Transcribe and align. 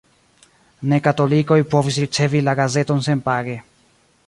Ne-katolikoj 0.93 1.59
povis 1.75 2.01
ricevi 2.05 2.43
la 2.49 2.57
gazeton 2.61 3.05
senpage. 3.11 3.59